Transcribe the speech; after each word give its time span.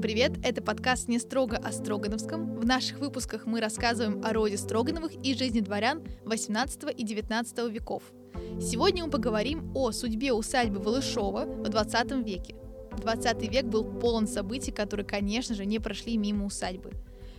привет! 0.00 0.32
Это 0.42 0.62
подкаст 0.62 1.08
«Не 1.08 1.18
строго 1.18 1.56
о 1.56 1.70
Строгановском». 1.70 2.58
В 2.58 2.64
наших 2.64 3.00
выпусках 3.00 3.44
мы 3.44 3.60
рассказываем 3.60 4.24
о 4.24 4.32
роде 4.32 4.56
Строгановых 4.56 5.12
и 5.22 5.34
жизни 5.34 5.60
дворян 5.60 6.02
18 6.24 6.94
и 6.96 7.04
19 7.04 7.70
веков. 7.70 8.02
Сегодня 8.60 9.04
мы 9.04 9.10
поговорим 9.10 9.72
о 9.74 9.92
судьбе 9.92 10.32
усадьбы 10.32 10.78
Волышова 10.80 11.44
в 11.44 11.68
20 11.68 12.24
веке. 12.24 12.54
20 13.02 13.50
век 13.50 13.64
был 13.64 13.84
полон 13.84 14.26
событий, 14.26 14.72
которые, 14.72 15.04
конечно 15.04 15.54
же, 15.54 15.66
не 15.66 15.78
прошли 15.80 16.16
мимо 16.16 16.46
усадьбы. 16.46 16.92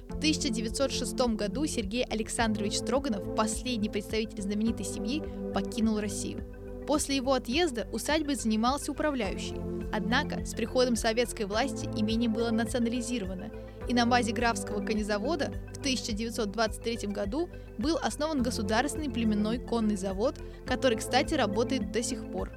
В 0.09 0.17
1906 0.17 1.15
году 1.35 1.65
Сергей 1.65 2.03
Александрович 2.03 2.77
Строганов, 2.77 3.35
последний 3.35 3.89
представитель 3.89 4.41
знаменитой 4.41 4.85
семьи, 4.85 5.23
покинул 5.53 5.99
Россию. 5.99 6.43
После 6.85 7.15
его 7.15 7.33
отъезда 7.33 7.87
усадьбой 7.91 8.35
занимался 8.35 8.91
управляющий. 8.91 9.74
Однако 9.91 10.45
с 10.45 10.53
приходом 10.53 10.95
советской 10.95 11.43
власти 11.43 11.89
имение 11.95 12.29
было 12.29 12.51
национализировано, 12.51 13.51
и 13.87 13.93
на 13.93 14.05
базе 14.05 14.31
графского 14.31 14.83
конезавода 14.83 15.53
в 15.73 15.77
1923 15.77 17.07
году 17.09 17.49
был 17.77 17.97
основан 18.01 18.41
государственный 18.41 19.09
племенной 19.09 19.59
конный 19.59 19.95
завод, 19.95 20.39
который, 20.65 20.97
кстати, 20.97 21.33
работает 21.33 21.91
до 21.91 22.01
сих 22.01 22.31
пор. 22.31 22.51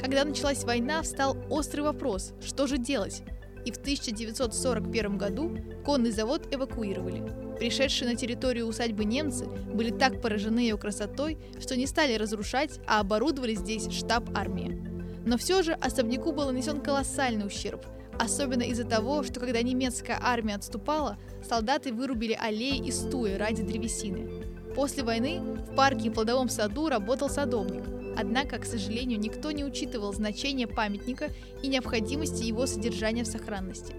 Когда 0.00 0.24
началась 0.24 0.64
война, 0.64 1.02
встал 1.02 1.36
острый 1.48 1.82
вопрос, 1.82 2.32
что 2.44 2.66
же 2.66 2.78
делать? 2.78 3.22
И 3.64 3.72
в 3.72 3.76
1941 3.76 5.16
году 5.16 5.56
конный 5.84 6.10
завод 6.10 6.48
эвакуировали. 6.50 7.22
Пришедшие 7.58 8.10
на 8.10 8.16
территорию 8.16 8.66
усадьбы 8.66 9.04
немцы 9.04 9.46
были 9.46 9.90
так 9.90 10.20
поражены 10.20 10.58
ее 10.60 10.76
красотой, 10.76 11.38
что 11.60 11.76
не 11.76 11.86
стали 11.86 12.16
разрушать, 12.16 12.80
а 12.86 13.00
оборудовали 13.00 13.54
здесь 13.54 13.90
штаб 13.90 14.28
армии. 14.36 14.83
Но 15.24 15.38
все 15.38 15.62
же 15.62 15.72
особняку 15.72 16.32
был 16.32 16.46
нанесен 16.46 16.80
колоссальный 16.80 17.46
ущерб, 17.46 17.84
особенно 18.18 18.62
из-за 18.62 18.84
того, 18.84 19.22
что 19.22 19.40
когда 19.40 19.62
немецкая 19.62 20.18
армия 20.20 20.56
отступала, 20.56 21.18
солдаты 21.48 21.92
вырубили 21.92 22.38
аллеи 22.38 22.78
и 22.78 22.90
стуи 22.90 23.34
ради 23.34 23.62
древесины. 23.62 24.44
После 24.74 25.02
войны 25.02 25.40
в 25.40 25.74
парке 25.74 26.08
и 26.08 26.10
плодовом 26.10 26.48
саду 26.48 26.88
работал 26.88 27.28
садовник, 27.28 27.84
однако, 28.18 28.58
к 28.58 28.64
сожалению, 28.64 29.18
никто 29.18 29.50
не 29.50 29.64
учитывал 29.64 30.12
значение 30.12 30.66
памятника 30.66 31.30
и 31.62 31.68
необходимости 31.68 32.44
его 32.44 32.66
содержания 32.66 33.24
в 33.24 33.28
сохранности. 33.28 33.94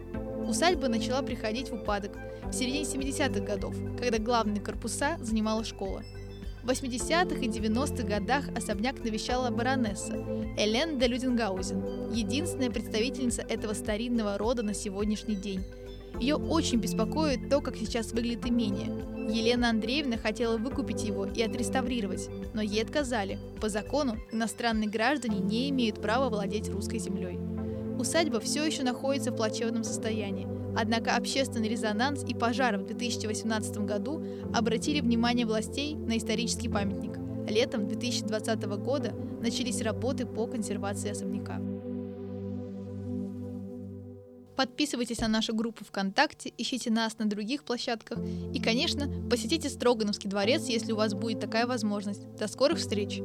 Усадьба 0.48 0.89
начала 0.89 1.22
приходить 1.22 1.70
в 1.70 1.73
упадок 1.73 2.12
в 2.45 2.54
середине 2.54 2.84
70-х 2.84 3.39
годов, 3.39 3.76
когда 4.00 4.20
главные 4.20 4.62
корпуса 4.62 5.17
занимала 5.20 5.64
школа. 5.64 6.04
В 6.66 6.69
80-х 6.69 7.41
и 7.41 7.47
90-х 7.47 8.08
годах 8.08 8.45
особняк 8.55 9.03
навещала 9.03 9.52
баронесса 9.52 10.13
Элен 10.58 10.97
де 10.97 11.05
Люденгаузен, 11.05 12.11
единственная 12.11 12.71
представительница 12.71 13.44
этого 13.44 13.73
старинного 13.73 14.39
рода 14.39 14.63
на 14.63 14.73
сегодняшний 14.73 15.36
день. 15.36 15.63
Ее 16.19 16.38
очень 16.38 16.80
беспокоит 16.80 17.49
то, 17.52 17.61
как 17.61 17.75
сейчас 17.75 18.13
выглядит 18.13 18.47
имение. 18.47 18.88
Елена 19.31 19.69
Андреевна 19.69 20.17
хотела 20.17 20.58
выкупить 20.58 21.03
его 21.03 21.25
и 21.27 21.43
отреставрировать, 21.43 22.30
но 22.55 22.63
ей 22.63 22.81
отказали. 22.81 23.38
По 23.61 23.69
закону 23.69 24.17
иностранные 24.31 24.89
граждане 24.89 25.38
не 25.38 25.69
имеют 25.69 26.02
права 26.02 26.30
владеть 26.30 26.69
русской 26.69 26.97
землей. 26.97 27.38
Усадьба 27.98 28.40
все 28.40 28.64
еще 28.66 28.84
находится 28.84 29.32
в 29.32 29.36
плачевном 29.36 29.84
состоянии, 29.84 30.48
однако 30.78 31.16
общественный 31.16 31.70
резонанс 31.70 32.24
и 32.24 32.34
пожар 32.34 32.78
в 32.78 32.86
2018 32.86 33.78
году 33.80 34.24
обратили 34.54 35.00
внимание 35.00 35.46
властей 35.46 35.96
на 35.96 36.18
исторический 36.18 36.68
памятник. 36.68 37.18
Летом 37.50 37.88
2020 37.88 38.64
года 38.64 39.14
начались 39.42 39.82
работы 39.82 40.26
по 40.26 40.46
консервации 40.48 41.10
особняка. 41.10 41.62
Подписывайтесь 44.55 45.20
на 45.20 45.28
нашу 45.28 45.54
группу 45.54 45.84
ВКонтакте, 45.86 46.54
ищите 46.58 46.89
нас 46.89 47.17
на 47.17 47.26
других 47.26 47.64
площадках 47.64 48.20
и, 48.54 48.60
конечно, 48.60 49.10
посетите 49.30 49.70
Строгановский 49.70 50.30
дворец, 50.30 50.66
если 50.67 50.94
у 50.94 50.95
вас 50.95 51.14
будет 51.14 51.39
такая 51.39 51.67
возможность. 51.67 52.26
До 52.38 52.48
скорых 52.48 52.80
встреч! 52.80 53.22